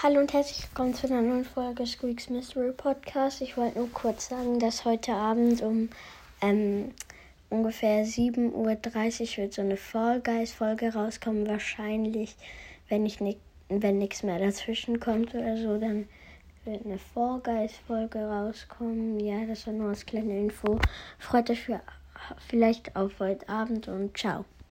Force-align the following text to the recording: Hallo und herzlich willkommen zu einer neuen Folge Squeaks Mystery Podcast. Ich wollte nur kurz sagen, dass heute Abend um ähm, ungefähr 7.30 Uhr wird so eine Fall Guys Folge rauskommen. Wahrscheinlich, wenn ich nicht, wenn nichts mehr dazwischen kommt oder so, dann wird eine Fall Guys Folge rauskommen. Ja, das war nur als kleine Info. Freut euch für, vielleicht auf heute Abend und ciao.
Hallo 0.00 0.20
und 0.20 0.32
herzlich 0.32 0.62
willkommen 0.62 0.94
zu 0.94 1.08
einer 1.08 1.22
neuen 1.22 1.44
Folge 1.44 1.84
Squeaks 1.84 2.30
Mystery 2.30 2.70
Podcast. 2.70 3.40
Ich 3.40 3.56
wollte 3.56 3.80
nur 3.80 3.90
kurz 3.92 4.28
sagen, 4.28 4.60
dass 4.60 4.84
heute 4.84 5.12
Abend 5.12 5.60
um 5.60 5.88
ähm, 6.40 6.92
ungefähr 7.50 8.06
7.30 8.06 8.52
Uhr 8.52 9.36
wird 9.38 9.54
so 9.54 9.62
eine 9.62 9.76
Fall 9.76 10.20
Guys 10.20 10.52
Folge 10.52 10.94
rauskommen. 10.94 11.48
Wahrscheinlich, 11.48 12.36
wenn 12.88 13.06
ich 13.06 13.18
nicht, 13.18 13.40
wenn 13.70 13.98
nichts 13.98 14.22
mehr 14.22 14.38
dazwischen 14.38 15.00
kommt 15.00 15.34
oder 15.34 15.56
so, 15.56 15.78
dann 15.78 16.08
wird 16.64 16.84
eine 16.84 16.98
Fall 16.98 17.40
Guys 17.40 17.72
Folge 17.88 18.20
rauskommen. 18.20 19.18
Ja, 19.18 19.46
das 19.46 19.66
war 19.66 19.74
nur 19.74 19.88
als 19.88 20.06
kleine 20.06 20.38
Info. 20.38 20.78
Freut 21.18 21.50
euch 21.50 21.62
für, 21.62 21.80
vielleicht 22.46 22.94
auf 22.94 23.18
heute 23.18 23.48
Abend 23.48 23.88
und 23.88 24.16
ciao. 24.16 24.44